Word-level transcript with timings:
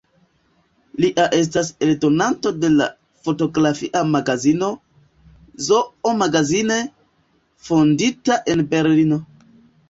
Lia 1.03 1.25
estas 1.39 1.67
eldonanto 1.87 2.51
de 2.63 2.71
la 2.77 2.87
fotografia 3.27 4.01
magazino 4.13 4.71
„Zoo 5.67 6.15
Magazine“, 6.23 6.79
fondita 7.69 8.41
en 8.55 8.67
Berlino. 8.75 9.23